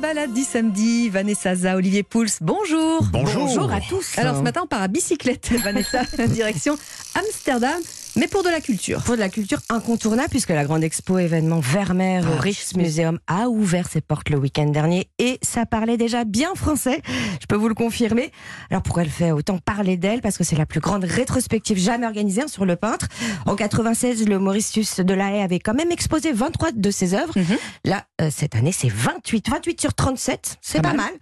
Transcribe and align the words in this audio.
balade 0.00 0.32
du 0.32 0.42
samedi, 0.42 1.10
Vanessa 1.10 1.54
Za, 1.54 1.76
Olivier 1.76 2.02
Pouls, 2.02 2.26
bonjour. 2.40 3.02
Bonjour. 3.12 3.70
à 3.70 3.80
tous. 3.80 4.18
Alors 4.18 4.36
ce 4.36 4.42
matin, 4.42 4.62
on 4.64 4.66
part 4.66 4.82
à 4.82 4.88
bicyclette, 4.88 5.50
Vanessa, 5.62 6.04
direction 6.28 6.78
Amsterdam. 7.14 7.80
Mais 8.20 8.28
pour 8.28 8.42
de 8.42 8.50
la 8.50 8.60
culture. 8.60 9.02
Pour 9.02 9.14
de 9.14 9.20
la 9.20 9.30
culture 9.30 9.60
incontournable, 9.70 10.28
puisque 10.28 10.50
la 10.50 10.64
grande 10.64 10.84
expo 10.84 11.18
événement 11.18 11.60
Vermeer 11.60 12.20
au 12.20 12.34
Ah, 12.36 12.40
Rijksmuseum 12.42 13.18
a 13.26 13.48
ouvert 13.48 13.88
ses 13.88 14.02
portes 14.02 14.28
le 14.28 14.36
week-end 14.36 14.66
dernier 14.66 15.08
et 15.18 15.38
ça 15.40 15.64
parlait 15.64 15.96
déjà 15.96 16.24
bien 16.24 16.54
français, 16.54 17.00
je 17.40 17.46
peux 17.46 17.56
vous 17.56 17.68
le 17.70 17.74
confirmer. 17.74 18.30
Alors 18.70 18.82
pourquoi 18.82 19.04
elle 19.04 19.08
fait 19.08 19.30
autant 19.30 19.56
parler 19.56 19.96
d'elle? 19.96 20.20
Parce 20.20 20.36
que 20.36 20.44
c'est 20.44 20.56
la 20.56 20.66
plus 20.66 20.80
grande 20.80 21.02
rétrospective 21.04 21.78
jamais 21.78 22.04
organisée 22.04 22.42
hein, 22.42 22.48
sur 22.48 22.66
le 22.66 22.76
peintre. 22.76 23.06
En 23.46 23.56
96, 23.56 24.28
le 24.28 24.38
Mauritius 24.38 25.00
de 25.00 25.14
la 25.14 25.30
Haye 25.32 25.40
avait 25.42 25.58
quand 25.58 25.72
même 25.72 25.90
exposé 25.90 26.30
23 26.32 26.72
de 26.72 26.90
ses 26.90 27.14
œuvres. 27.14 27.32
Mhm. 27.38 27.56
Là, 27.86 28.04
euh, 28.20 28.28
cette 28.30 28.54
année, 28.54 28.72
c'est 28.72 28.92
28. 28.92 29.48
28 29.48 29.80
sur 29.80 29.94
37, 29.94 30.58
c'est 30.60 30.82
Pas 30.82 30.90
pas, 30.90 30.94
mal. 30.94 31.06
mal. 31.06 31.14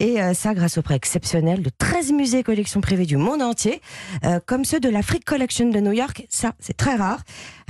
Et 0.00 0.20
euh, 0.20 0.34
ça 0.34 0.52
grâce 0.52 0.76
au 0.76 0.82
prêt 0.82 0.96
exceptionnel 0.96 1.62
de 1.62 1.70
13 1.78 2.12
musées 2.12 2.40
et 2.40 2.42
collections 2.42 2.82
privées 2.82 3.06
du 3.06 3.16
monde 3.16 3.40
entier, 3.40 3.80
euh, 4.26 4.38
comme 4.44 4.66
ceux 4.66 4.80
de 4.80 4.90
la 4.90 5.00
Frick 5.00 5.24
Collection 5.24 5.70
de 5.70 5.80
New 5.80 5.92
York. 5.92 6.26
C'est 6.58 6.76
très 6.76 6.96
rare. 6.96 7.22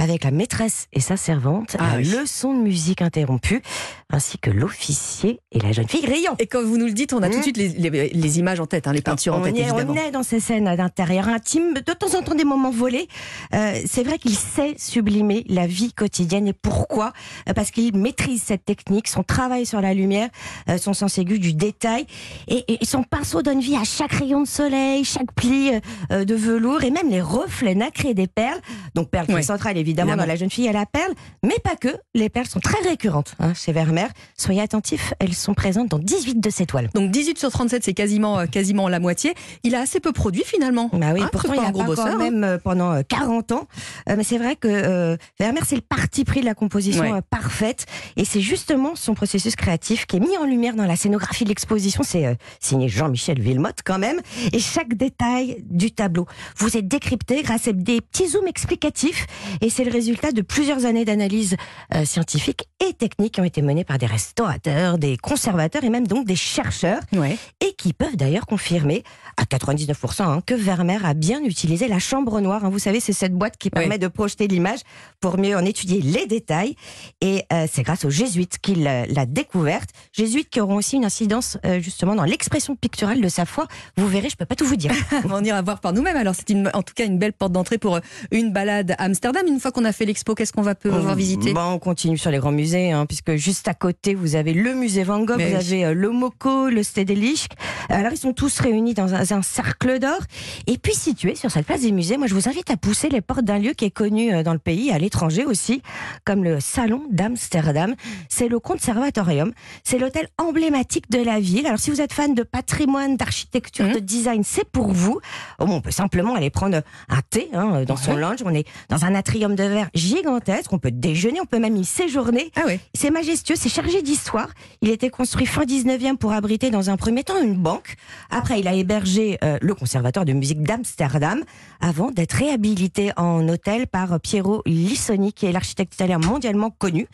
Avec 0.02 0.24
la 0.24 0.32
maîtresse 0.32 0.88
et 0.92 0.98
sa 0.98 1.16
servante, 1.16 1.76
Ah 1.78 1.92
la 1.92 1.96
oui. 1.98 2.04
leçon 2.10 2.52
de 2.54 2.60
musique 2.60 3.02
interrompue, 3.02 3.62
ainsi 4.10 4.36
que 4.36 4.50
l'officier 4.50 5.38
et 5.52 5.60
la 5.60 5.70
jeune 5.70 5.86
fille 5.86 6.02
grillant. 6.02 6.34
Et 6.40 6.48
quand 6.48 6.60
vous 6.64 6.76
nous 6.76 6.86
le 6.86 6.92
dites, 6.92 7.12
on 7.12 7.22
a 7.22 7.28
Mmh. 7.28 7.30
tout 7.30 7.36
de 7.38 7.42
suite 7.44 7.56
les, 7.56 7.68
les- 7.68 8.08
les 8.08 8.38
images 8.40 8.58
en 8.58 8.66
tête, 8.66 8.88
hein, 8.88 8.92
les 8.92 9.00
peintures 9.00 9.34
en 9.36 9.38
on, 9.40 9.44
tête, 9.44 9.56
est, 9.56 9.60
évidemment. 9.60 9.92
on 9.92 9.96
est 9.96 10.10
dans 10.10 10.24
ces 10.24 10.40
scènes 10.40 10.74
d'intérieur 10.74 11.28
intime, 11.28 11.74
de 11.74 11.92
temps 11.92 12.18
en 12.18 12.22
temps 12.22 12.34
des 12.34 12.42
moments 12.44 12.72
volés. 12.72 13.06
Euh, 13.54 13.80
c'est 13.86 14.02
vrai 14.02 14.18
qu'il 14.18 14.34
sait 14.34 14.74
sublimer 14.76 15.44
la 15.48 15.68
vie 15.68 15.92
quotidienne. 15.92 16.48
Et 16.48 16.52
pourquoi 16.52 17.12
Euh, 17.48 17.52
Parce 17.54 17.70
qu'il 17.70 17.96
maîtrise 17.96 18.42
cette 18.42 18.64
technique, 18.64 19.06
son 19.06 19.22
travail 19.22 19.66
sur 19.66 19.80
la 19.80 19.94
lumière, 19.94 20.30
euh, 20.68 20.78
son 20.78 20.94
sens 20.94 21.16
aigu 21.18 21.38
du 21.38 21.54
détail. 21.54 22.06
Et, 22.48 22.64
et 22.82 22.84
son 22.84 23.04
pinceau 23.04 23.42
donne 23.42 23.60
vie 23.60 23.76
à 23.76 23.84
chaque 23.84 24.12
rayon 24.14 24.42
de 24.42 24.48
soleil, 24.48 25.04
chaque 25.04 25.32
pli 25.32 25.70
de 26.10 26.34
velours 26.34 26.82
et 26.82 26.90
même 26.90 27.08
les 27.08 27.20
reflets 27.22 27.76
nacrés 27.76 28.14
des 28.14 28.26
perles. 28.26 28.60
Donc 28.96 29.08
perles 29.08 29.26
qui 29.26 29.34
Ouais, 29.34 29.40
est 29.40 29.44
centrale 29.44 29.76
évidemment, 29.78 29.91
évidemment. 29.92 30.16
dans 30.16 30.26
la 30.26 30.36
jeune 30.36 30.50
fille 30.50 30.68
à 30.68 30.72
la 30.72 30.86
perle, 30.86 31.12
mais 31.42 31.56
pas 31.62 31.76
que. 31.76 31.88
Les 32.14 32.28
perles 32.28 32.46
sont 32.46 32.60
très 32.60 32.80
récurrentes 32.88 33.34
hein, 33.38 33.52
chez 33.54 33.72
Vermeer. 33.72 34.08
Soyez 34.36 34.60
attentifs, 34.60 35.14
elles 35.18 35.34
sont 35.34 35.54
présentes 35.54 35.88
dans 35.88 35.98
18 35.98 36.40
de 36.40 36.50
ses 36.50 36.66
toiles. 36.66 36.90
Donc 36.94 37.10
18 37.10 37.38
sur 37.38 37.50
37, 37.50 37.84
c'est 37.84 37.94
quasiment, 37.94 38.40
euh, 38.40 38.46
quasiment 38.46 38.88
la 38.88 39.00
moitié. 39.00 39.34
Il 39.62 39.74
a 39.74 39.80
assez 39.80 40.00
peu 40.00 40.12
produit 40.12 40.42
finalement. 40.44 40.90
Bah 40.92 41.12
oui, 41.14 41.22
Hein, 41.22 41.28
pourtant 41.32 41.52
il 41.54 41.60
a 41.60 41.70
gros 41.70 41.82
pas 41.82 41.86
bosseur. 41.86 42.06
quand 42.06 42.12
hein. 42.14 42.18
même 42.18 42.44
euh, 42.44 42.58
pendant 42.58 42.92
euh, 42.92 43.02
40 43.06 43.52
ans. 43.52 43.68
Euh, 44.08 44.14
mais 44.16 44.24
c'est 44.24 44.38
vrai 44.38 44.56
que 44.56 45.16
Vermeer, 45.38 45.62
c'est 45.66 45.76
le 45.76 45.80
parti 45.82 46.24
pris 46.24 46.40
de 46.40 46.46
la 46.46 46.54
composition 46.54 47.02
Ouais. 47.02 47.20
parfaite. 47.30 47.86
Et 48.16 48.24
c'est 48.24 48.40
justement 48.40 48.94
son 48.94 49.14
processus 49.14 49.56
créatif 49.56 50.06
qui 50.06 50.16
est 50.16 50.20
mis 50.20 50.36
en 50.38 50.44
lumière 50.44 50.74
dans 50.74 50.86
la 50.86 50.96
scénographie 50.96 51.44
de 51.44 51.48
l'exposition. 51.48 52.02
C'est 52.04 52.36
signé 52.60 52.88
Jean-Michel 52.88 53.40
Villemotte 53.40 53.78
quand 53.84 53.98
même. 53.98 54.20
Et 54.52 54.58
chaque 54.58 54.94
détail 54.94 55.62
du 55.68 55.90
tableau 55.90 56.26
vous 56.56 56.76
est 56.76 56.82
décrypté 56.82 57.42
grâce 57.42 57.68
à 57.68 57.72
des 57.72 58.00
petits 58.00 58.28
zooms 58.28 58.46
explicatifs. 58.46 59.26
Et 59.60 59.70
c'est 59.72 59.84
le 59.84 59.90
résultat 59.90 60.32
de 60.32 60.42
plusieurs 60.42 60.84
années 60.84 61.04
d'analyse 61.04 61.56
euh, 61.94 62.04
scientifique 62.04 62.68
et 62.86 62.92
technique 62.92 63.34
qui 63.34 63.40
ont 63.40 63.44
été 63.44 63.62
menées 63.62 63.84
par 63.84 63.98
des 63.98 64.06
restaurateurs, 64.06 64.98
des 64.98 65.16
conservateurs 65.16 65.82
et 65.84 65.88
même 65.88 66.06
donc 66.06 66.26
des 66.26 66.36
chercheurs 66.36 67.00
Ouais. 67.14 67.36
et 67.60 67.72
qui 67.74 67.92
peuvent 67.92 68.16
d'ailleurs 68.16 68.46
confirmer 68.46 69.02
à 69.36 69.44
99% 69.44 70.22
hein, 70.22 70.42
que 70.44 70.54
Vermeer 70.54 71.04
a 71.04 71.14
bien 71.14 71.42
utilisé 71.42 71.88
la 71.88 71.98
chambre 71.98 72.40
noire. 72.40 72.64
hein. 72.64 72.70
Vous 72.70 72.78
savez, 72.78 73.00
c'est 73.00 73.12
cette 73.12 73.32
boîte 73.34 73.56
qui 73.56 73.70
permet 73.70 73.98
de 73.98 74.08
projeter 74.08 74.46
l'image 74.46 74.80
pour 75.20 75.38
mieux 75.38 75.56
en 75.56 75.64
étudier 75.64 76.00
les 76.02 76.26
détails. 76.26 76.76
Et 77.20 77.44
euh, 77.52 77.66
c'est 77.72 77.82
grâce 77.82 78.04
aux 78.04 78.10
jésuites 78.10 78.58
qu'il 78.58 78.86
euh, 78.86 79.06
l'a 79.08 79.26
découverte. 79.26 79.90
Jésuites 80.12 80.50
qui 80.50 80.60
auront 80.60 80.76
aussi 80.76 80.96
une 80.96 81.04
incidence 81.04 81.56
euh, 81.64 81.80
justement 81.80 82.14
dans 82.14 82.24
l'expression 82.24 82.76
picturale 82.76 83.20
de 83.20 83.28
sa 83.28 83.46
foi. 83.46 83.66
Vous 83.96 84.06
verrez, 84.08 84.28
je 84.28 84.36
peux 84.36 84.44
pas 84.46 84.54
tout 84.56 84.66
vous 84.66 84.76
dire. 84.76 84.92
on 85.30 85.42
ira 85.42 85.62
voir 85.62 85.80
par 85.80 85.92
nous-mêmes. 85.92 86.16
Alors 86.16 86.34
c'est 86.34 86.52
en 86.74 86.82
tout 86.82 86.94
cas 86.94 87.06
une 87.06 87.18
belle 87.18 87.32
porte 87.32 87.52
d'entrée 87.52 87.78
pour 87.78 87.98
une 88.30 88.52
balade 88.52 88.92
à 88.98 89.04
Amsterdam. 89.04 89.42
Une 89.46 89.60
fois 89.62 89.72
qu'on 89.72 89.84
a 89.84 89.92
fait 89.92 90.04
l'expo, 90.04 90.34
qu'est-ce 90.34 90.52
qu'on 90.52 90.62
va 90.62 90.74
pouvoir 90.74 91.14
visiter 91.14 91.52
Bon, 91.54 91.62
on 91.72 91.78
continue 91.78 92.18
sur 92.18 92.30
les 92.30 92.38
grands 92.38 92.52
musées, 92.52 92.92
hein, 92.92 93.06
puisque 93.06 93.36
juste 93.36 93.68
à 93.68 93.74
côté, 93.74 94.14
vous 94.14 94.34
avez 94.36 94.52
le 94.52 94.74
musée 94.74 95.04
Van 95.04 95.20
Gogh, 95.20 95.36
Mais 95.38 95.50
vous 95.52 95.56
oui. 95.58 95.64
avez 95.74 95.84
euh, 95.86 95.94
le 95.94 96.10
Moco, 96.10 96.68
le 96.68 96.82
Stedelijk. 96.82 97.48
Alors, 97.88 98.12
ils 98.12 98.18
sont 98.18 98.32
tous 98.32 98.58
réunis 98.60 98.94
dans 98.94 99.14
un, 99.14 99.22
un 99.30 99.42
cercle 99.42 99.98
d'or. 99.98 100.18
Et 100.66 100.76
puis, 100.78 100.94
situé 100.94 101.34
sur 101.34 101.50
cette 101.50 101.66
place 101.66 101.80
des 101.82 101.92
musées, 101.92 102.16
moi, 102.18 102.26
je 102.26 102.34
vous 102.34 102.48
invite 102.48 102.70
à 102.70 102.76
pousser 102.76 103.08
les 103.08 103.20
portes 103.20 103.44
d'un 103.44 103.58
lieu 103.58 103.72
qui 103.72 103.84
est 103.86 103.90
connu 103.90 104.32
euh, 104.34 104.42
dans 104.42 104.52
le 104.52 104.58
pays, 104.58 104.90
à 104.92 104.98
l'étranger 104.98 105.44
aussi, 105.44 105.80
comme 106.24 106.44
le 106.44 106.60
Salon 106.60 107.02
d'Amsterdam. 107.10 107.94
C'est 108.28 108.48
le 108.48 108.58
Conservatorium. 108.58 109.52
C'est 109.84 109.98
l'hôtel 109.98 110.28
emblématique 110.38 111.10
de 111.10 111.22
la 111.22 111.40
ville. 111.40 111.66
Alors, 111.66 111.78
si 111.78 111.90
vous 111.90 112.00
êtes 112.00 112.12
fan 112.12 112.34
de 112.34 112.42
patrimoine, 112.42 113.16
d'architecture, 113.16 113.86
Mhm. 113.86 113.94
de 113.94 113.98
design, 114.00 114.42
c'est 114.44 114.64
pour 114.68 114.88
vous. 114.92 115.20
Oh, 115.58 115.66
bon, 115.66 115.76
on 115.76 115.80
peut 115.80 115.90
simplement 115.90 116.34
aller 116.34 116.50
prendre 116.50 116.82
un 117.08 117.20
thé 117.30 117.48
hein, 117.54 117.84
dans 117.86 117.96
son 117.96 118.16
lounge. 118.16 118.38
On 118.44 118.54
est 118.54 118.66
dans 118.88 119.04
un 119.04 119.14
atrium 119.14 119.51
de 119.54 119.62
verre 119.64 119.90
gigantesque. 119.94 120.72
On 120.72 120.78
peut 120.78 120.90
déjeuner, 120.90 121.40
on 121.40 121.46
peut 121.46 121.58
même 121.58 121.76
y 121.76 121.84
séjourner. 121.84 122.50
Ah 122.56 122.62
oui. 122.66 122.78
C'est 122.94 123.10
majestueux, 123.10 123.54
c'est 123.56 123.68
chargé 123.68 124.02
d'histoire. 124.02 124.48
Il 124.80 124.90
a 124.90 124.92
été 124.92 125.10
construit 125.10 125.46
fin 125.46 125.62
19e 125.64 126.16
pour 126.16 126.32
abriter 126.32 126.70
dans 126.70 126.90
un 126.90 126.96
premier 126.96 127.24
temps 127.24 127.40
une 127.42 127.54
banque. 127.56 127.94
Après, 128.30 128.60
il 128.60 128.68
a 128.68 128.74
hébergé 128.74 129.38
euh, 129.44 129.58
le 129.60 129.74
conservatoire 129.74 130.24
de 130.24 130.32
musique 130.32 130.62
d'Amsterdam 130.62 131.40
avant 131.80 132.10
d'être 132.10 132.32
réhabilité 132.34 133.12
en 133.16 133.48
hôtel 133.48 133.86
par 133.86 134.20
Piero 134.20 134.62
Lissoni, 134.66 135.32
qui 135.32 135.46
est 135.46 135.52
l'architecte 135.52 135.94
italien 135.94 136.18
mondialement 136.18 136.70
connu. 136.70 137.06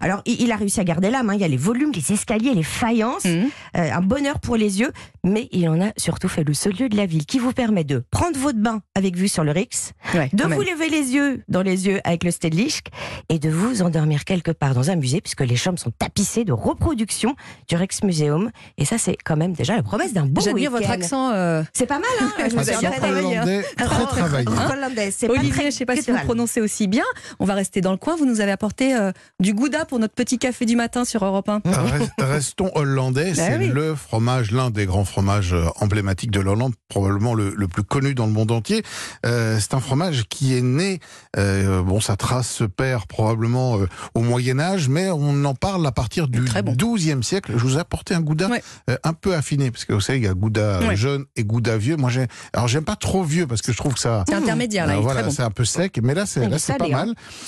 Alors, 0.00 0.22
il, 0.26 0.50
a 0.52 0.56
réussi 0.56 0.80
à 0.80 0.84
garder 0.84 1.10
l'âme. 1.10 1.30
hein. 1.30 1.34
Il 1.34 1.40
y 1.40 1.44
a 1.44 1.48
les 1.48 1.56
volumes, 1.56 1.92
les 1.94 2.12
escaliers, 2.12 2.54
les 2.54 2.62
faïences. 2.62 3.24
Mhm. 3.24 3.48
Euh, 3.76 3.92
un 3.92 4.00
bonheur 4.00 4.38
pour 4.40 4.56
les 4.56 4.80
yeux, 4.80 4.92
mais 5.24 5.48
il 5.52 5.68
en 5.68 5.80
a 5.80 5.92
surtout 5.96 6.28
fait 6.28 6.44
le 6.44 6.54
seul 6.54 6.72
lieu 6.74 6.88
de 6.88 6.96
la 6.96 7.06
ville 7.06 7.26
qui 7.26 7.38
vous 7.38 7.52
permet 7.52 7.84
de 7.84 8.02
prendre 8.10 8.38
votre 8.38 8.58
bain 8.58 8.82
avec 8.94 9.16
vue 9.16 9.28
sur 9.28 9.44
le 9.44 9.50
Rix, 9.52 9.92
Ouais, 10.14 10.30
de 10.32 10.42
vous 10.42 10.48
même. 10.48 10.60
lever 10.60 10.88
les 10.88 11.14
yeux 11.14 11.42
dans 11.48 11.62
les 11.62 11.83
yeux 11.86 12.00
avec 12.04 12.24
le 12.24 12.30
Stedelijk 12.30 12.88
et 13.28 13.38
de 13.38 13.50
vous 13.50 13.82
endormir 13.82 14.24
quelque 14.24 14.50
part 14.50 14.74
dans 14.74 14.90
un 14.90 14.96
musée 14.96 15.20
puisque 15.20 15.40
les 15.42 15.56
chambres 15.56 15.78
sont 15.78 15.90
tapissées 15.90 16.44
de 16.44 16.52
reproductions 16.52 17.34
du 17.68 17.76
Rijksmuseum 17.76 18.50
et 18.78 18.84
ça 18.84 18.98
c'est 18.98 19.16
quand 19.24 19.36
même 19.36 19.52
déjà 19.52 19.76
la 19.76 19.82
promesse 19.82 20.12
d'un 20.12 20.26
bon 20.26 20.40
J'admire 20.40 20.70
votre 20.70 20.90
accent. 20.90 21.30
euh, 21.32 21.62
C'est 21.72 21.86
pas 21.86 21.98
mal 21.98 22.08
hein 22.20 22.32
Je 22.48 22.54
vous 22.54 22.58
Accent 22.70 22.88
hollandais, 23.02 23.62
très 23.76 24.06
travaillé. 24.06 24.46
Hollandais, 24.72 25.10
c'est 25.10 25.26
pas 25.26 25.32
Olivier, 25.34 25.50
très 25.52 25.60
je 25.62 25.66
ne 25.66 25.70
sais 25.72 25.86
pas 25.86 25.96
si 25.96 26.10
vous 26.10 26.18
prononcez 26.24 26.60
aussi 26.60 26.86
bien. 26.86 27.04
On 27.38 27.44
va 27.44 27.54
rester 27.54 27.80
dans 27.80 27.90
le 27.92 27.96
coin. 27.96 28.16
Vous 28.16 28.26
nous 28.26 28.40
avez 28.40 28.52
apporté 28.52 28.94
euh, 28.96 29.12
du 29.40 29.54
gouda 29.54 29.84
pour 29.84 29.98
notre 29.98 30.14
petit 30.14 30.38
café 30.38 30.64
du 30.66 30.76
matin 30.76 31.04
sur 31.04 31.24
Europe 31.24 31.48
1. 31.48 31.58
Rest- 31.64 32.10
Restons 32.18 32.70
hollandais, 32.74 33.32
Bah 33.36 33.42
c'est 33.46 33.56
oui. 33.58 33.68
le 33.68 33.94
fromage, 33.94 34.50
l'un 34.50 34.70
des 34.70 34.86
grands 34.86 35.04
fromages 35.04 35.52
euh, 35.52 35.64
emblématiques 35.80 36.30
de 36.30 36.40
l'Hollande, 36.40 36.74
probablement 36.88 37.34
le, 37.34 37.52
le 37.56 37.68
plus 37.68 37.82
connu 37.82 38.14
dans 38.14 38.26
le 38.26 38.32
monde 38.32 38.50
entier. 38.50 38.82
Euh, 39.26 39.58
c'est 39.60 39.74
un 39.74 39.80
fromage 39.80 40.24
qui 40.28 40.56
est 40.56 40.62
né, 40.62 41.00
euh, 41.36 41.73
bon, 41.82 42.00
sa 42.00 42.16
trace 42.16 42.48
se 42.48 42.64
perd 42.64 43.06
probablement 43.06 43.78
euh, 43.78 43.88
au 44.14 44.20
Moyen 44.20 44.58
Âge, 44.60 44.88
mais 44.88 45.08
on 45.10 45.44
en 45.44 45.54
parle 45.54 45.86
à 45.86 45.92
partir 45.92 46.28
du 46.28 46.44
Très 46.44 46.62
bon. 46.62 46.74
XIIe 46.76 47.22
siècle. 47.22 47.52
Je 47.56 47.62
vous 47.62 47.76
ai 47.76 47.80
apporté 47.80 48.14
un 48.14 48.20
gouda 48.20 48.48
Ouais. 48.48 48.62
euh, 48.90 48.96
un 49.04 49.12
peu 49.12 49.34
affiné, 49.34 49.70
parce 49.70 49.84
que 49.84 49.92
vous 49.92 50.00
savez, 50.00 50.18
il 50.18 50.24
y 50.24 50.28
a 50.28 50.34
gouda 50.34 50.60
euh, 50.60 50.88
Ouais. 50.88 50.96
jeune 50.96 51.24
et 51.36 51.44
gouda 51.44 51.76
vieux. 51.76 51.96
Moi, 51.96 52.10
j'ai, 52.10 52.26
alors 52.52 52.68
j'aime 52.68 52.84
pas 52.84 52.96
trop 52.96 53.22
vieux 53.24 53.46
parce 53.46 53.62
que 53.62 53.72
je 53.72 53.76
trouve 53.76 53.94
que 53.94 54.00
ça, 54.00 54.24
C'est 54.28 54.34
intermédiaire, 54.34 54.86
là. 54.86 54.92
euh, 54.94 54.96
il 54.96 55.00
est 55.00 55.02
voilà, 55.02 55.22
bon. 55.24 55.30
c'est 55.30 55.42
un 55.42 55.50
peu 55.50 55.64
sec, 55.64 55.98
mais 56.02 56.14
là, 56.14 56.26
c'est 56.26 56.48
là, 56.48 56.58
c'est 56.58 56.76
pas 56.76 56.86
hein. 56.86 56.88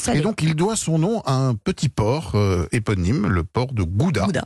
mal. 0.05 0.15
Et 0.17 0.21
donc, 0.21 0.43
il 0.43 0.55
doit 0.55 0.77
son 0.77 0.99
nom 0.99 1.21
à 1.27 1.33
un 1.35 1.55
petit 1.55 1.89
port 1.89 2.33
euh, 2.35 2.67
éponyme, 2.73 3.27
le 3.27 3.45
port 3.45 3.73
de 3.73 3.83
Gouda. 3.83 4.25
Gouda. 4.25 4.45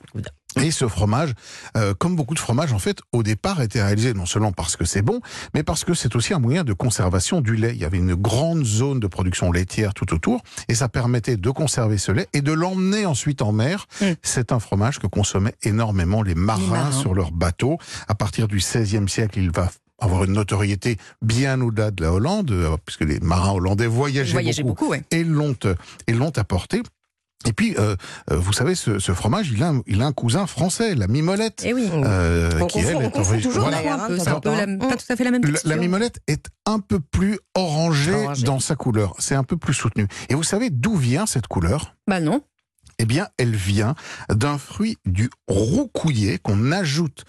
Et 0.63 0.71
ce 0.71 0.89
fromage, 0.89 1.33
euh, 1.77 1.95
comme 1.95 2.17
beaucoup 2.17 2.35
de 2.35 2.39
fromages, 2.39 2.73
en 2.73 2.79
fait, 2.79 2.99
au 3.13 3.23
départ, 3.23 3.61
était 3.61 3.83
réalisé 3.83 4.15
non 4.15 4.27
seulement 4.27 4.53
parce 4.53 4.77
que 4.77 4.85
c'est 4.85 5.03
bon, 5.03 5.21
mais 5.55 5.63
parce 5.63 5.85
que 5.85 5.95
c'est 5.95 6.15
aussi 6.17 6.35
un 6.35 6.39
moyen 6.39 6.65
de 6.65 6.73
conservation 6.73 7.41
du 7.41 7.57
lait. 7.57 7.73
Il 7.75 7.81
y 7.81 7.85
avait 7.85 7.99
une 7.99 8.15
grande 8.15 8.65
zone 8.65 9.01
de 9.01 9.07
production 9.07 9.53
laitière 9.53 9.95
tout 9.95 10.13
autour, 10.15 10.43
et 10.69 10.75
ça 10.75 10.89
permettait 10.89 11.37
de 11.37 11.51
conserver 11.51 11.99
ce 11.99 12.13
lait 12.13 12.29
et 12.33 12.43
de 12.43 12.53
l'emmener 12.53 13.07
ensuite 13.07 13.43
en 13.43 13.53
mer. 13.53 13.87
Mm. 14.01 14.07
C'est 14.23 14.53
un 14.53 14.61
fromage 14.61 14.99
que 14.99 15.07
consommaient 15.07 15.55
énormément 15.63 16.23
les 16.23 16.35
marins, 16.35 16.67
marins. 16.67 16.93
sur 16.93 17.15
leurs 17.15 17.33
bateaux. 17.33 17.79
À 18.09 18.15
partir 18.15 18.49
du 18.49 18.59
XVIe 18.59 19.09
siècle, 19.09 19.39
il 19.39 19.51
va 19.51 19.71
avoir 20.01 20.25
une 20.25 20.33
notoriété 20.33 20.97
bien 21.23 21.61
au-delà 21.61 21.91
de 21.91 22.03
la 22.03 22.13
Hollande, 22.13 22.51
euh, 22.51 22.77
puisque 22.85 23.03
les 23.03 23.21
marins 23.21 23.53
hollandais 23.53 23.87
voyageaient, 23.87 24.33
Voyagez 24.33 24.63
beaucoup, 24.63 24.87
beaucoup, 24.87 24.91
ouais. 24.93 25.03
et 25.11 25.25
l'ont 25.25 25.57
euh, 25.65 25.75
et 26.07 26.13
l'ont 26.13 26.33
apporté. 26.37 26.83
Et 27.47 27.55
puis, 27.55 27.75
euh, 27.79 27.97
euh, 28.31 28.37
vous 28.37 28.53
savez, 28.53 28.75
ce, 28.75 28.99
ce 28.99 29.13
fromage, 29.13 29.51
il 29.51 29.63
a, 29.63 29.69
un, 29.71 29.83
il 29.87 30.03
a 30.03 30.07
un 30.07 30.13
cousin 30.13 30.47
français, 30.47 30.95
la 30.95 31.07
mimolette. 31.07 31.63
Eh 31.65 31.73
oui. 31.73 31.89
euh, 31.93 32.51
On 32.61 32.67
qui 32.67 32.79
confond- 32.83 32.89
elle 32.91 32.97
on 32.97 33.01
est 33.01 33.11
confond 33.11 33.41
toujours, 33.41 33.63
voilà. 33.63 33.79
d'ailleurs. 33.79 34.03
Un 34.03 34.07
peu, 34.09 34.13
hein, 34.15 34.19
c'est 34.23 34.29
un 34.31 34.41
peu 34.41 34.51
la- 34.51 34.67
temps. 34.67 34.89
pas 34.89 34.97
tout 34.97 35.05
à 35.09 35.17
fait 35.17 35.25
la 35.25 35.31
même 35.31 35.43
La, 35.43 35.49
texture. 35.53 35.71
la 35.71 35.77
mimolette 35.77 36.21
est 36.27 36.47
un 36.67 36.81
peu 36.81 37.01
plus 37.01 37.39
orangée, 37.55 38.13
Orangée. 38.15 38.45
dans 38.45 38.61
sa 38.61 38.77
couleur. 38.77 39.15
C'est 39.19 39.35
un 39.35 39.45
peu 39.45 39.57
plus 39.57 39.73
soutenu. 39.73 40.07
Et 40.29 40.35
vous 40.35 40.43
savez 40.43 40.69
d'où 40.69 40.97
vient 40.97 41.25
cette 41.25 41.47
couleur? 41.47 41.97
Bah 42.07 42.21
non. 42.21 42.43
Eh 42.99 43.07
bien, 43.07 43.29
elle 43.39 43.57
vient 43.57 43.95
d'un 44.29 44.59
fruit 44.59 44.99
du 45.07 45.31
roucouillet 45.49 46.39
qu'on 46.43 46.71
ajoute 46.73 47.25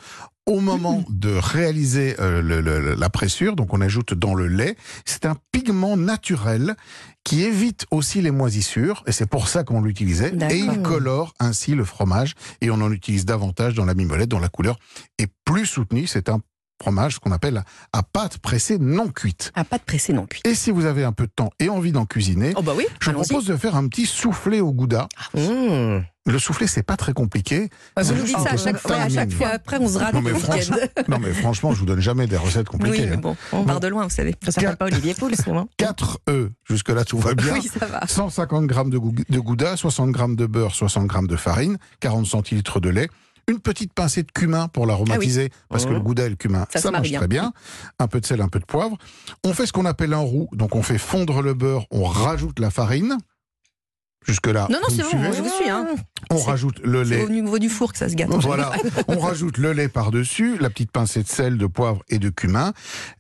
au 0.48 0.60
moment 0.60 1.06
de 1.10 1.30
réaliser 1.30 2.16
euh, 2.20 2.42
le- 2.42 2.60
le- 2.60 2.96
la 2.96 3.10
pressure, 3.10 3.56
donc 3.56 3.74
on 3.74 3.80
ajoute 3.80 4.14
dans 4.14 4.34
le 4.34 4.48
lait. 4.48 4.76
C'est 5.06 5.26
un 5.26 5.38
pigment 5.54 5.96
naturel 5.96 6.76
qui 7.24 7.44
évite 7.44 7.86
aussi 7.92 8.22
les 8.22 8.32
moisissures, 8.32 9.04
et 9.06 9.12
c'est 9.12 9.30
pour 9.30 9.48
ça 9.48 9.64
qu'on 9.64 9.82
l'utilisait, 9.82 10.34
et 10.50 10.58
il 10.58 10.82
colore 10.82 11.34
ainsi 11.40 11.76
le 11.76 11.86
fromage, 11.86 12.34
et 12.62 12.72
on 12.72 12.76
en 12.76 12.92
utilise 12.92 13.26
davantage 13.26 13.74
dans 13.74 13.86
la 13.86 13.94
mimolette, 13.94 14.30
dont 14.30 14.40
la 14.40 14.50
couleur 14.50 14.78
est 15.18 15.32
plus 15.46 15.66
soutenue. 15.66 16.08
C'est 16.08 16.30
un 16.30 16.40
fromage 16.82 17.20
qu'on 17.20 17.32
appelle 17.32 17.64
à 17.94 18.04
pâte 18.04 18.40
pressée 18.40 18.80
non 18.80 19.08
cuite. 19.10 19.52
Ah, 19.54 19.64
pas 19.64 19.78
de 19.78 19.84
pressé 19.84 20.14
non 20.14 20.26
cuit. 20.26 20.42
Et 20.46 20.56
si 20.56 20.72
vous 20.72 20.86
avez 20.86 21.04
un 21.04 21.12
peu 21.12 21.28
de 21.28 21.32
temps 21.32 21.52
et 21.60 21.70
envie 21.70 21.92
d'en 21.92 22.06
cuisiner, 22.06 22.54
Oh 22.56 22.64
bah 22.64 22.74
oui, 22.76 22.86
je 23.00 23.12
propose 23.12 23.46
de 23.46 23.56
faire 23.56 23.76
un 23.76 23.88
petit 23.88 24.08
soufflé 24.08 24.62
au 24.62 24.74
gouda. 24.74 25.08
Mmh. 25.36 26.00
Le 26.28 26.38
soufflé, 26.38 26.68
c'est 26.68 26.84
pas 26.84 26.98
très 26.98 27.14
compliqué. 27.14 27.70
Ouais, 27.98 28.04
Vous 28.04 28.14
nous 28.14 28.24
dites 28.24 28.38
ça 28.38 28.52
à 28.52 28.58
chaque 28.58 28.78
fois, 28.78 28.96
à 28.98 29.10
chaque 29.10 29.32
fois. 29.32 29.48
Après, 29.48 29.78
on 29.80 29.88
se 29.88 29.98
rate 29.98 30.14
Non 30.14 30.22
mais, 30.22 30.34
franchement, 30.36 30.78
non 31.08 31.18
mais 31.20 31.34
franchement, 31.34 31.74
je 31.74 31.80
vous 31.80 31.86
donne 31.88 32.00
jamais 32.00 32.28
des 32.28 32.38
recettes 32.38 32.68
compliquées. 32.70 33.02
Oui, 33.02 33.08
mais 33.10 33.16
hein. 33.16 33.20
bon, 33.22 33.36
on 33.52 33.64
part 33.64 33.80
de 33.80 33.88
loin, 33.88 34.04
vous 34.04 34.10
savez. 34.12 34.36
Ça 34.46 34.52
s'appelle 34.52 34.78
pas 34.78 34.86
Olivier 34.86 35.16
Pouls, 35.16 35.32
non 35.48 35.68
4 35.78 36.20
œufs, 36.30 36.52
jusque-là 36.70 37.06
tout 37.06 37.18
va 37.18 37.34
bien. 37.36 37.54
Oui, 37.54 37.68
ça 37.68 37.88
va. 37.88 38.06
150 38.06 38.72
g 38.72 38.76
de, 38.86 38.98
gou- 39.00 39.16
de 39.28 39.40
gouda, 39.40 39.76
60 39.76 40.16
g 40.16 40.24
de 40.36 40.46
beurre, 40.46 40.76
60 40.76 41.12
g 41.12 41.18
de 41.28 41.36
farine, 41.36 41.78
40 42.02 42.28
centilitres 42.28 42.80
de 42.80 42.90
lait, 42.90 43.10
une 43.48 43.60
petite 43.60 43.92
pincée 43.94 44.22
de 44.22 44.32
cumin 44.32 44.68
pour 44.68 44.86
l'aromatiser, 44.86 45.50
parce 45.70 45.86
que 45.88 45.92
le 45.92 46.00
gouda 46.00 46.28
et 46.28 46.30
le 46.30 46.36
cumin, 46.36 46.68
Ça 46.72 46.80
ça, 46.80 46.92
marche 46.92 47.10
bien. 47.10 47.18
très 47.18 47.28
bien. 47.28 47.52
Un 47.98 48.08
peu 48.08 48.22
de 48.22 48.26
sel, 48.28 48.42
un 48.42 48.48
peu 48.48 48.60
de 48.60 48.66
poivre. 48.66 48.96
On 49.44 49.54
fait 49.56 49.66
ce 49.66 49.74
qu'on 49.74 49.86
appelle 49.86 50.14
un 50.14 50.18
roux, 50.20 50.48
donc 50.54 50.76
on 50.76 50.84
fait 50.84 51.00
fondre 51.00 51.42
le 51.42 51.56
beurre, 51.56 51.88
on 51.90 52.04
rajoute 52.04 52.60
la 52.60 52.70
farine. 52.70 53.18
Jusque-là, 54.28 54.68
Non, 54.70 54.78
non, 54.82 54.88
c'est 54.96 55.02
bon, 55.18 55.32
je 55.34 55.42
vous 55.42 55.50
suis. 55.50 55.70
Hein. 55.70 55.88
On 56.30 56.38
c'est- 56.38 56.46
rajoute 56.50 56.80
le 56.84 57.04
C'est 57.04 57.10
lait 57.18 57.24
au 57.24 57.30
niveau 57.30 57.58
du 57.58 57.70
four 57.70 57.92
que 57.92 57.98
ça 57.98 58.08
se 58.08 58.14
gâte. 58.16 58.30
voilà, 58.30 58.72
on 59.08 59.18
rajoute 59.20 59.58
le 59.58 59.74
lait 59.74 59.88
par-dessus, 59.88 60.58
la 60.60 60.70
petite 60.70 60.92
pincée 60.92 61.24
de 61.24 61.28
sel, 61.28 61.58
de 61.58 61.66
poivre 61.66 62.04
et 62.08 62.20
de 62.20 62.30
cumin, 62.30 62.74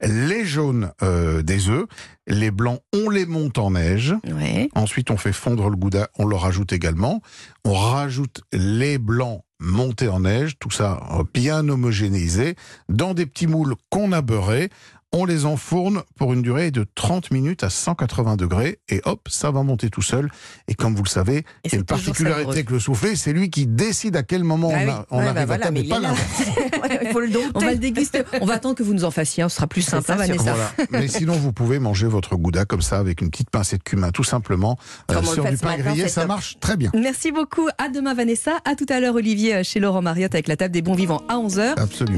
les 0.03 0.45
jaunes 0.45 0.91
euh, 1.01 1.41
des 1.41 1.69
œufs, 1.69 1.85
les 2.27 2.51
blancs, 2.51 2.79
on 2.93 3.09
les 3.09 3.25
monte 3.25 3.57
en 3.57 3.71
neige. 3.71 4.13
Ouais. 4.31 4.69
Ensuite, 4.75 5.09
on 5.09 5.17
fait 5.17 5.33
fondre 5.33 5.69
le 5.69 5.75
gouda, 5.75 6.09
on 6.19 6.25
le 6.25 6.35
rajoute 6.35 6.71
également. 6.71 7.21
On 7.65 7.73
rajoute 7.73 8.41
les 8.53 8.97
blancs 8.99 9.41
montés 9.59 10.07
en 10.07 10.21
neige, 10.21 10.53
tout 10.59 10.71
ça 10.71 10.99
euh, 11.19 11.23
bien 11.33 11.67
homogénéisé, 11.67 12.55
dans 12.89 13.13
des 13.15 13.25
petits 13.25 13.47
moules 13.47 13.73
qu'on 13.89 14.11
a 14.11 14.21
beurrés. 14.21 14.69
On 15.13 15.25
les 15.25 15.45
enfourne 15.45 16.03
pour 16.17 16.31
une 16.31 16.41
durée 16.41 16.71
de 16.71 16.85
30 16.95 17.31
minutes 17.31 17.65
à 17.65 17.69
180 17.69 18.37
degrés 18.37 18.79
et 18.87 19.01
hop, 19.03 19.27
ça 19.29 19.51
va 19.51 19.61
monter 19.61 19.89
tout 19.89 20.01
seul. 20.01 20.29
Et 20.69 20.73
comme 20.73 20.95
vous 20.95 21.03
le 21.03 21.09
savez, 21.09 21.43
il 21.65 21.71
y 21.73 21.75
a 21.75 21.79
une 21.79 21.83
particularité 21.83 22.49
avec 22.49 22.69
le 22.71 22.79
soufflé, 22.79 23.17
c'est 23.17 23.33
lui 23.33 23.49
qui 23.49 23.67
décide 23.67 24.15
à 24.15 24.23
quel 24.23 24.45
moment 24.45 24.71
Ah 24.73 24.77
on, 24.79 24.83
oui. 24.85 24.89
a- 24.89 25.05
on 25.11 25.17
Ouais, 25.17 25.27
arrive 25.27 25.47
bah 25.49 25.53
à 25.55 25.57
table, 25.57 25.73
mais 25.73 25.79
et 25.81 25.83
il 25.83 25.89
pas 25.89 25.97
est 25.97 26.01
là. 26.01 26.07
l'inverse. 26.81 26.99
Il 27.01 27.07
faut 27.09 27.19
le 27.19 27.29
dompter. 27.29 27.49
On 27.55 27.59
va 27.59 27.71
le 27.73 27.77
déguster. 27.77 28.21
On 28.39 28.45
va 28.45 28.53
attendre 28.53 28.75
que 28.75 28.83
vous 28.83 28.93
nous 28.93 29.03
en 29.03 29.11
fassiez. 29.11 29.43
Ce 29.43 29.49
sera 29.49 29.67
plus 29.67 29.81
simple. 29.81 30.05
ça, 30.05 30.13
hein, 30.13 30.15
Vanessa. 30.15 30.43
Voilà. 30.53 30.71
Mais 30.91 31.07
sinon, 31.09 31.33
vous 31.33 31.51
pouvez 31.51 31.79
manger 31.79 32.07
votre 32.07 32.37
gouda 32.37 32.63
comme 32.63 32.81
ça, 32.81 32.97
avec 32.99 33.19
une 33.21 33.29
petite 33.31 33.49
pincée 33.49 33.77
de 33.77 33.83
cumin, 33.83 34.11
tout 34.11 34.23
simplement, 34.23 34.77
euh, 35.11 35.15
on 35.21 35.25
sur 35.25 35.43
du 35.43 35.57
pain 35.57 35.75
grillé, 35.77 36.03
c'est 36.03 36.07
ça 36.09 36.21
top. 36.21 36.27
marche 36.29 36.57
très 36.61 36.77
bien. 36.77 36.89
Merci 36.93 37.33
beaucoup. 37.33 37.67
À 37.77 37.89
demain, 37.89 38.13
Vanessa. 38.13 38.59
À 38.63 38.75
tout 38.75 38.85
à 38.87 39.01
l'heure, 39.01 39.15
Olivier, 39.15 39.61
chez 39.65 39.81
Laurent 39.81 40.01
Mariotte 40.01 40.35
avec 40.35 40.47
la 40.47 40.55
table 40.55 40.73
des 40.73 40.81
bons 40.81 40.95
vivants 40.95 41.21
à 41.27 41.35
11h. 41.35 41.73
Absolument. 41.77 42.09